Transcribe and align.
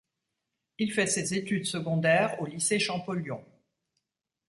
Il 0.79 0.91
fait 0.93 1.05
ses 1.05 1.35
études 1.35 1.67
secondaires 1.67 2.41
au 2.41 2.47
Lycée 2.47 2.79
Champollion. 2.79 3.45